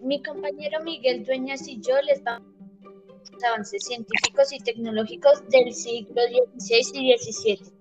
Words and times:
Mi 0.00 0.22
compañero 0.22 0.82
Miguel 0.82 1.24
Dueñas 1.24 1.66
y 1.68 1.80
yo 1.80 2.00
les 2.02 2.22
vamos 2.22 2.48
a 3.42 3.48
avances 3.48 3.84
científicos 3.84 4.52
y 4.52 4.58
tecnológicos 4.58 5.46
del 5.48 5.72
siglo 5.72 6.22
XVI 6.58 7.00
y 7.00 7.18
XVII. 7.18 7.76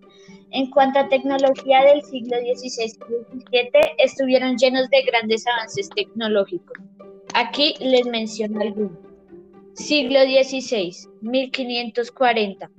En 0.51 0.69
cuanto 0.69 0.99
a 0.99 1.09
tecnología 1.09 1.83
del 1.83 2.03
siglo 2.03 2.37
XVI 2.37 2.85
y 2.85 2.89
XVII, 2.89 3.95
estuvieron 3.97 4.57
llenos 4.57 4.89
de 4.89 5.01
grandes 5.03 5.45
avances 5.47 5.89
tecnológicos. 5.89 6.77
Aquí 7.33 7.75
les 7.79 8.05
menciono 8.05 8.61
algunos. 8.61 8.99
Siglo 9.73 10.21
XVI, 10.21 10.95
1540. 11.21 12.71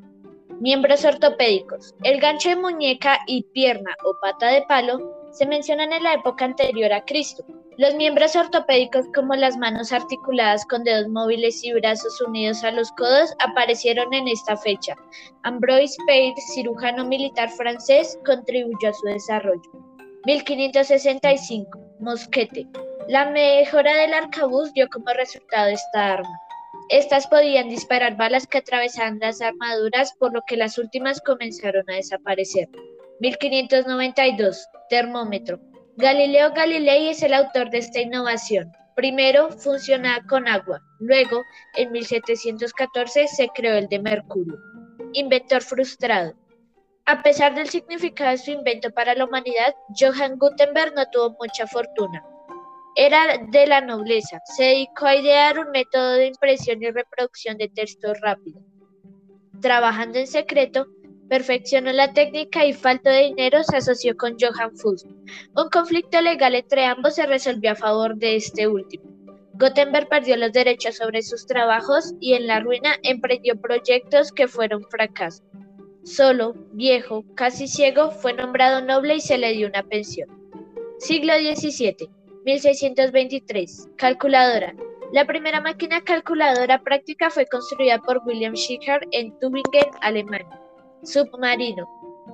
Miembros 0.60 1.04
ortopédicos. 1.04 1.94
El 2.02 2.20
gancho 2.20 2.48
de 2.48 2.56
muñeca 2.56 3.18
y 3.26 3.42
pierna 3.42 3.94
o 4.04 4.16
pata 4.20 4.48
de 4.48 4.62
palo 4.62 5.28
se 5.30 5.46
mencionan 5.46 5.92
en 5.92 6.02
la 6.02 6.14
época 6.14 6.46
anterior 6.46 6.92
a 6.92 7.04
Cristo. 7.04 7.44
Los 7.78 7.94
miembros 7.94 8.34
ortopédicos 8.34 9.04
como 9.14 9.34
las 9.34 9.58
manos 9.58 9.92
articuladas 9.92 10.64
con 10.64 10.82
dedos 10.82 11.08
móviles 11.08 11.62
y 11.62 11.74
brazos 11.74 12.18
unidos 12.22 12.64
a 12.64 12.70
los 12.70 12.90
codos 12.92 13.34
aparecieron 13.38 14.14
en 14.14 14.28
esta 14.28 14.56
fecha. 14.56 14.94
Ambroise 15.42 15.98
Paré, 16.06 16.32
cirujano 16.54 17.04
militar 17.04 17.50
francés, 17.50 18.18
contribuyó 18.24 18.88
a 18.88 18.94
su 18.94 19.06
desarrollo. 19.08 19.70
1565. 20.24 21.78
Mosquete. 22.00 22.66
La 23.08 23.28
mejora 23.30 23.94
del 23.94 24.14
arcabuz 24.14 24.72
dio 24.72 24.88
como 24.88 25.12
resultado 25.12 25.68
esta 25.68 26.14
arma. 26.14 26.40
Estas 26.88 27.26
podían 27.26 27.68
disparar 27.68 28.16
balas 28.16 28.46
que 28.46 28.58
atravesaban 28.58 29.18
las 29.20 29.42
armaduras, 29.42 30.14
por 30.18 30.32
lo 30.32 30.40
que 30.46 30.56
las 30.56 30.78
últimas 30.78 31.20
comenzaron 31.20 31.84
a 31.90 31.96
desaparecer. 31.96 32.68
1592. 33.20 34.66
Termómetro. 34.88 35.60
Galileo 35.98 36.52
Galilei 36.52 37.08
es 37.08 37.22
el 37.22 37.32
autor 37.32 37.70
de 37.70 37.78
esta 37.78 38.00
innovación. 38.00 38.70
Primero 38.94 39.50
funcionaba 39.50 40.22
con 40.26 40.46
agua, 40.46 40.82
luego, 40.98 41.42
en 41.74 41.90
1714, 41.90 43.26
se 43.28 43.48
creó 43.48 43.76
el 43.78 43.88
de 43.88 43.98
mercurio. 43.98 44.58
Inventor 45.14 45.62
frustrado. 45.62 46.34
A 47.06 47.22
pesar 47.22 47.54
del 47.54 47.70
significado 47.70 48.32
de 48.32 48.36
su 48.36 48.50
invento 48.50 48.90
para 48.90 49.14
la 49.14 49.24
humanidad, 49.24 49.74
Johann 49.98 50.36
Gutenberg 50.38 50.94
no 50.94 51.06
tuvo 51.10 51.34
mucha 51.40 51.66
fortuna. 51.66 52.22
Era 52.94 53.38
de 53.50 53.66
la 53.66 53.80
nobleza, 53.80 54.42
se 54.44 54.64
dedicó 54.64 55.06
a 55.06 55.16
idear 55.16 55.58
un 55.58 55.70
método 55.70 56.12
de 56.12 56.26
impresión 56.26 56.82
y 56.82 56.90
reproducción 56.90 57.56
de 57.56 57.68
texto 57.68 58.12
rápido. 58.20 58.60
Trabajando 59.62 60.18
en 60.18 60.26
secreto, 60.26 60.88
Perfeccionó 61.28 61.92
la 61.92 62.12
técnica 62.12 62.64
y 62.64 62.72
falto 62.72 63.10
de 63.10 63.24
dinero 63.24 63.62
se 63.64 63.78
asoció 63.78 64.16
con 64.16 64.36
Johann 64.38 64.76
Fuchs. 64.76 65.04
Un 65.56 65.68
conflicto 65.70 66.20
legal 66.20 66.54
entre 66.54 66.84
ambos 66.84 67.16
se 67.16 67.26
resolvió 67.26 67.72
a 67.72 67.76
favor 67.76 68.16
de 68.16 68.36
este 68.36 68.68
último. 68.68 69.04
Gutenberg 69.54 70.08
perdió 70.08 70.36
los 70.36 70.52
derechos 70.52 70.96
sobre 70.96 71.22
sus 71.22 71.46
trabajos 71.46 72.14
y 72.20 72.34
en 72.34 72.46
la 72.46 72.60
ruina 72.60 72.96
emprendió 73.02 73.60
proyectos 73.60 74.30
que 74.30 74.46
fueron 74.46 74.84
fracasos. 74.84 75.42
Solo, 76.04 76.54
viejo, 76.72 77.24
casi 77.34 77.66
ciego, 77.66 78.10
fue 78.12 78.32
nombrado 78.32 78.80
noble 78.84 79.16
y 79.16 79.20
se 79.20 79.38
le 79.38 79.52
dio 79.52 79.66
una 79.66 79.82
pensión. 79.82 80.28
Siglo 80.98 81.32
XVII, 81.34 82.08
1623. 82.44 83.88
Calculadora. 83.96 84.74
La 85.12 85.24
primera 85.24 85.60
máquina 85.60 86.02
calculadora 86.02 86.82
práctica 86.82 87.30
fue 87.30 87.46
construida 87.46 87.98
por 87.98 88.22
William 88.24 88.54
Schickhart 88.54 89.08
en 89.10 89.36
Tübingen, 89.38 89.90
Alemania. 90.00 90.65
Submarino. 91.06 91.88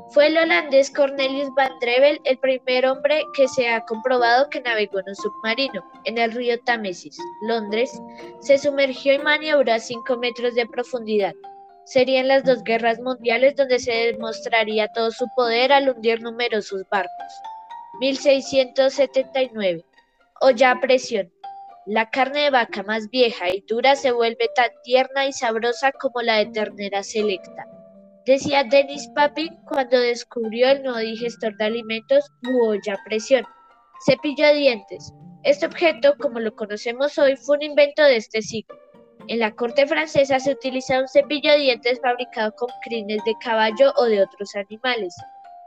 Fue 0.08 0.26
el 0.26 0.38
holandés 0.38 0.90
Cornelius 0.90 1.50
van 1.54 1.78
Drevel 1.80 2.20
el 2.24 2.38
primer 2.38 2.86
hombre 2.86 3.22
que 3.34 3.46
se 3.46 3.68
ha 3.68 3.84
comprobado 3.84 4.48
que 4.48 4.60
navegó 4.60 5.00
en 5.00 5.08
un 5.08 5.14
submarino 5.14 5.84
en 6.04 6.18
el 6.18 6.32
río 6.32 6.58
Támesis, 6.64 7.16
Londres. 7.42 7.92
Se 8.40 8.58
sumergió 8.58 9.12
y 9.12 9.18
maniobró 9.18 9.72
a 9.72 9.78
5 9.78 10.16
metros 10.16 10.54
de 10.54 10.66
profundidad. 10.66 11.34
Serían 11.84 12.28
las 12.28 12.44
dos 12.44 12.62
guerras 12.64 13.00
mundiales 13.00 13.56
donde 13.56 13.78
se 13.78 13.92
demostraría 13.92 14.88
todo 14.88 15.10
su 15.10 15.26
poder 15.36 15.72
al 15.72 15.90
hundir 15.90 16.22
numerosos 16.22 16.82
barcos. 16.90 17.32
1679. 18.00 19.84
Olla 20.40 20.70
a 20.70 20.80
presión. 20.80 21.30
La 21.84 22.08
carne 22.10 22.44
de 22.44 22.50
vaca 22.50 22.82
más 22.82 23.10
vieja 23.10 23.50
y 23.50 23.64
dura 23.68 23.96
se 23.96 24.12
vuelve 24.12 24.48
tan 24.54 24.70
tierna 24.84 25.26
y 25.26 25.32
sabrosa 25.32 25.92
como 25.92 26.22
la 26.22 26.38
de 26.38 26.46
ternera 26.46 27.02
selecta. 27.02 27.66
Decía 28.24 28.62
Dennis 28.62 29.08
Papin 29.16 29.52
cuando 29.66 29.98
descubrió 29.98 30.68
el 30.68 30.84
nuevo 30.84 30.98
digestor 30.98 31.56
de 31.56 31.64
alimentos 31.64 32.30
u 32.44 32.76
presión. 33.04 33.44
Cepillo 34.06 34.46
de 34.46 34.54
dientes. 34.54 35.12
Este 35.42 35.66
objeto, 35.66 36.14
como 36.20 36.38
lo 36.38 36.54
conocemos 36.54 37.18
hoy, 37.18 37.34
fue 37.36 37.56
un 37.56 37.64
invento 37.64 38.02
de 38.04 38.16
este 38.16 38.40
siglo. 38.40 38.78
En 39.26 39.40
la 39.40 39.50
corte 39.50 39.88
francesa 39.88 40.38
se 40.38 40.52
utiliza 40.52 41.00
un 41.00 41.08
cepillo 41.08 41.50
de 41.50 41.58
dientes 41.58 42.00
fabricado 42.00 42.52
con 42.52 42.68
crines 42.84 43.24
de 43.24 43.34
caballo 43.42 43.92
o 43.96 44.04
de 44.04 44.22
otros 44.22 44.54
animales. 44.54 45.16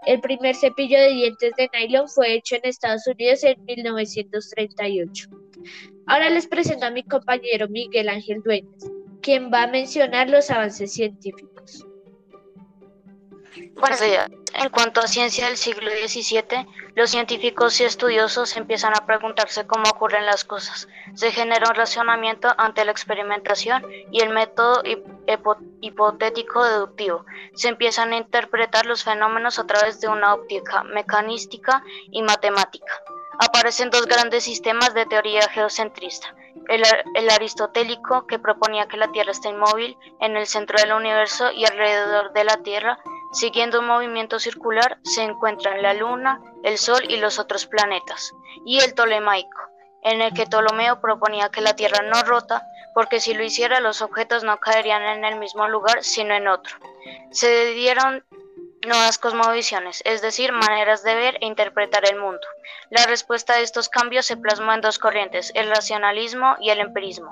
El 0.06 0.22
primer 0.22 0.56
cepillo 0.56 0.98
de 0.98 1.10
dientes 1.10 1.52
de 1.58 1.70
nylon 1.74 2.08
fue 2.08 2.36
hecho 2.36 2.56
en 2.56 2.62
Estados 2.64 3.06
Unidos 3.06 3.44
en 3.44 3.62
1938. 3.66 5.30
Ahora 6.08 6.30
les 6.30 6.48
presento 6.48 6.86
a 6.86 6.92
mi 6.92 7.04
compañero 7.04 7.68
Miguel 7.68 8.08
Ángel 8.08 8.42
Dueñas, 8.46 8.90
quien 9.22 9.52
va 9.52 9.64
a 9.64 9.68
mencionar 9.68 10.30
los 10.30 10.50
avances 10.52 10.94
científicos. 10.94 11.86
En 13.56 14.70
cuanto 14.70 15.02
a 15.02 15.08
ciencia 15.08 15.48
del 15.48 15.58
siglo 15.58 15.90
XVII, 15.92 16.68
los 16.96 17.10
científicos 17.10 17.80
y 17.80 17.84
estudiosos 17.84 18.56
empiezan 18.58 18.94
a 18.96 19.06
preguntarse 19.06 19.68
cómo 19.68 19.84
ocurren 19.90 20.26
las 20.26 20.44
cosas. 20.44 20.88
Se 21.14 21.32
genera 21.32 21.70
un 21.70 21.76
razonamiento 21.76 22.54
ante 22.58 22.86
la 22.86 22.92
experimentación 22.92 23.86
y 24.12 24.22
el 24.22 24.30
método 24.30 24.82
hipotético 25.82 26.64
deductivo. 26.64 27.26
Se 27.54 27.70
empiezan 27.70 28.14
a 28.14 28.18
interpretar 28.18 28.86
los 28.86 29.04
fenómenos 29.04 29.60
a 29.60 29.68
través 29.68 30.00
de 30.02 30.08
una 30.08 30.34
óptica 30.34 30.84
mecanística 30.84 31.84
y 32.12 32.22
matemática. 32.22 32.94
Aparecen 33.40 33.90
dos 33.90 34.06
grandes 34.06 34.46
sistemas 34.46 34.94
de 34.94 35.06
teoría 35.06 35.48
geocentrista. 35.50 36.34
El, 36.70 36.84
el, 37.16 37.30
aristotélico, 37.30 38.26
que 38.28 38.40
proponía 38.40 38.88
que 38.88 38.98
la 38.98 39.12
Tierra 39.12 39.32
está 39.32 39.50
inmóvil 39.50 39.98
en 40.22 40.38
el 40.38 40.48
centro 40.48 40.80
del 40.80 40.94
universo 40.94 41.52
y 41.52 41.66
alrededor 41.66 42.32
de 42.32 42.44
la 42.46 42.58
Tierra 42.58 42.98
Siguiendo 43.36 43.82
un 43.82 43.88
movimiento 43.88 44.40
circular 44.40 44.98
se 45.04 45.22
encuentran 45.22 45.82
la 45.82 45.94
Luna, 45.94 46.40
el 46.64 46.78
Sol 46.78 47.04
y 47.10 47.18
los 47.18 47.38
otros 47.38 47.66
planetas, 47.66 48.32
y 48.66 48.80
el 48.80 48.94
Ptolemaico, 48.94 49.60
en 50.04 50.22
el 50.22 50.34
que 50.34 50.46
Ptolomeo 50.46 51.02
proponía 51.02 51.50
que 51.50 51.60
la 51.60 51.76
Tierra 51.76 52.02
no 52.02 52.22
rota, 52.24 52.66
porque 52.94 53.20
si 53.20 53.34
lo 53.34 53.44
hiciera 53.44 53.82
los 53.82 54.02
objetos 54.02 54.46
no 54.46 54.58
caerían 54.62 55.04
en 55.04 55.26
el 55.26 55.38
mismo 55.38 55.68
lugar, 55.68 56.02
sino 56.02 56.34
en 56.34 56.48
otro. 56.48 56.78
Se 57.30 57.74
dieron 57.74 58.24
nuevas 58.88 59.18
cosmovisiones, 59.18 60.02
es 60.06 60.22
decir, 60.22 60.52
maneras 60.52 61.04
de 61.04 61.16
ver 61.16 61.38
e 61.42 61.46
interpretar 61.46 62.04
el 62.10 62.20
mundo. 62.20 62.46
La 62.90 63.06
respuesta 63.06 63.54
a 63.54 63.60
estos 63.60 63.90
cambios 63.90 64.26
se 64.26 64.38
plasmó 64.38 64.74
en 64.74 64.82
dos 64.82 65.00
corrientes, 65.00 65.52
el 65.56 65.70
racionalismo 65.70 66.56
y 66.60 66.70
el 66.70 66.80
empirismo. 66.80 67.30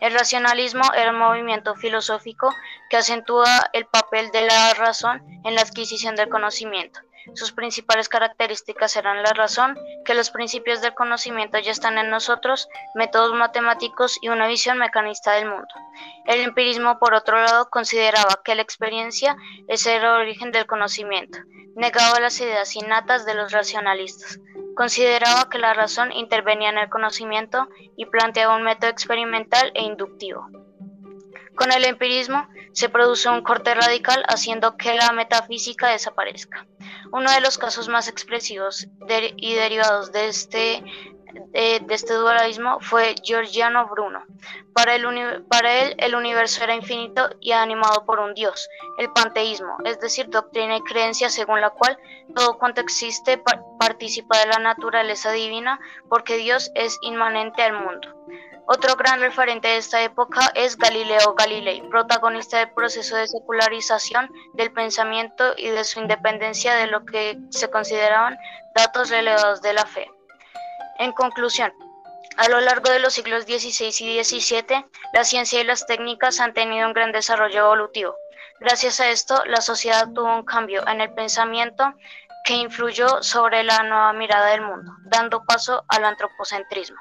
El 0.00 0.14
racionalismo 0.14 0.84
era 0.94 1.10
un 1.10 1.18
movimiento 1.18 1.74
filosófico 1.74 2.54
que 2.90 2.96
acentúa 2.96 3.70
el 3.72 3.86
papel 3.86 4.30
de 4.30 4.42
la 4.42 4.74
razón 4.74 5.22
en 5.44 5.54
la 5.54 5.62
adquisición 5.62 6.16
del 6.16 6.28
conocimiento. 6.28 7.00
Sus 7.32 7.52
principales 7.52 8.08
características 8.08 8.96
eran 8.96 9.22
la 9.22 9.32
razón, 9.32 9.78
que 10.04 10.14
los 10.14 10.30
principios 10.30 10.82
del 10.82 10.94
conocimiento 10.94 11.58
ya 11.58 11.72
están 11.72 11.96
en 11.96 12.10
nosotros, 12.10 12.68
métodos 12.94 13.32
matemáticos 13.32 14.18
y 14.20 14.28
una 14.28 14.46
visión 14.46 14.78
mecanista 14.78 15.32
del 15.32 15.48
mundo. 15.48 15.68
El 16.26 16.40
empirismo, 16.40 16.98
por 16.98 17.14
otro 17.14 17.42
lado, 17.42 17.70
consideraba 17.70 18.40
que 18.44 18.54
la 18.54 18.62
experiencia 18.62 19.36
es 19.68 19.86
el 19.86 20.04
origen 20.04 20.52
del 20.52 20.66
conocimiento, 20.66 21.38
negaba 21.74 22.20
las 22.20 22.38
ideas 22.40 22.76
innatas 22.76 23.24
de 23.24 23.34
los 23.34 23.52
racionalistas. 23.52 24.38
Consideraba 24.76 25.48
que 25.48 25.58
la 25.58 25.72
razón 25.72 26.12
intervenía 26.12 26.68
en 26.68 26.78
el 26.78 26.90
conocimiento 26.90 27.68
y 27.96 28.06
planteaba 28.06 28.56
un 28.56 28.64
método 28.64 28.90
experimental 28.90 29.70
e 29.74 29.82
inductivo. 29.82 30.48
Con 31.54 31.72
el 31.72 31.84
empirismo 31.84 32.48
se 32.72 32.88
produce 32.88 33.28
un 33.28 33.42
corte 33.42 33.74
radical 33.74 34.24
haciendo 34.26 34.76
que 34.76 34.94
la 34.94 35.12
metafísica 35.12 35.88
desaparezca. 35.88 36.66
Uno 37.14 37.30
de 37.30 37.40
los 37.40 37.58
casos 37.58 37.88
más 37.88 38.08
expresivos 38.08 38.88
y 39.36 39.54
derivados 39.54 40.10
de 40.10 40.26
este, 40.26 40.82
de, 41.50 41.84
este 41.88 42.14
dualismo 42.14 42.78
fue 42.80 43.14
Giorgiano 43.22 43.86
Bruno. 43.88 44.24
Para 44.72 44.94
él, 44.94 45.44
para 45.48 45.82
él, 45.82 45.94
el 45.98 46.14
universo 46.14 46.64
era 46.64 46.74
infinito 46.74 47.30
y 47.40 47.52
animado 47.52 48.04
por 48.04 48.20
un 48.20 48.34
dios, 48.34 48.68
el 48.98 49.10
panteísmo, 49.12 49.76
es 49.84 50.00
decir, 50.00 50.28
doctrina 50.28 50.76
y 50.76 50.82
creencia 50.82 51.28
según 51.28 51.60
la 51.60 51.70
cual 51.70 51.98
todo 52.34 52.58
cuanto 52.58 52.80
existe 52.80 53.42
participa 53.78 54.38
de 54.38 54.46
la 54.46 54.58
naturaleza 54.58 55.30
divina 55.32 55.78
porque 56.08 56.36
Dios 56.36 56.70
es 56.74 56.98
inmanente 57.02 57.62
al 57.62 57.74
mundo. 57.74 58.08
Otro 58.66 58.96
gran 58.96 59.20
referente 59.20 59.68
de 59.68 59.76
esta 59.76 60.02
época 60.02 60.50
es 60.54 60.78
Galileo 60.78 61.34
Galilei, 61.34 61.82
protagonista 61.90 62.58
del 62.58 62.72
proceso 62.72 63.14
de 63.14 63.28
secularización 63.28 64.30
del 64.54 64.72
pensamiento 64.72 65.52
y 65.58 65.68
de 65.68 65.84
su 65.84 66.00
independencia 66.00 66.74
de 66.74 66.86
lo 66.86 67.04
que 67.04 67.38
se 67.50 67.68
consideraban 67.68 68.38
datos 68.74 69.10
relevados 69.10 69.60
de 69.60 69.74
la 69.74 69.84
fe. 69.84 70.10
En 70.98 71.12
conclusión, 71.12 71.72
A 72.36 72.48
lo 72.48 72.60
largo 72.60 72.90
de 72.90 72.98
los 72.98 73.12
siglos 73.12 73.44
XVI 73.44 73.94
y 74.00 74.24
XVII, 74.24 74.86
la 75.12 75.24
ciencia 75.24 75.60
y 75.60 75.64
las 75.64 75.86
técnicas 75.86 76.40
han 76.40 76.52
tenido 76.52 76.86
un 76.88 76.92
gran 76.92 77.12
desarrollo 77.12 77.60
evolutivo. 77.60 78.16
Gracias 78.58 78.98
a 78.98 79.08
esto, 79.08 79.44
la 79.46 79.60
sociedad 79.60 80.08
tuvo 80.12 80.34
un 80.34 80.44
cambio 80.44 80.86
en 80.88 81.00
el 81.00 81.12
pensamiento 81.14 81.94
que 82.44 82.54
influyó 82.54 83.22
sobre 83.22 83.62
la 83.62 83.82
nueva 83.84 84.12
mirada 84.12 84.46
del 84.46 84.62
mundo, 84.62 84.92
dando 85.04 85.44
paso 85.44 85.84
al 85.88 86.04
antropocentrismo. 86.04 86.98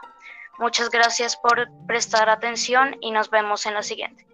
Muchas 0.59 0.89
gracias 0.89 1.35
por 1.35 1.67
prestar 1.87 2.29
atención 2.29 2.95
y 3.01 3.11
nos 3.11 3.29
vemos 3.29 3.65
en 3.65 3.73
la 3.73 3.81
siguiente. 3.81 4.27